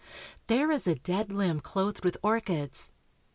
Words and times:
There 0.47 0.71
is 0.71 0.87
a 0.87 0.95
dead 0.95 1.31
limb 1.31 1.59
clothed 1.59 2.03
with 2.03 2.17
orchids. 2.23 2.91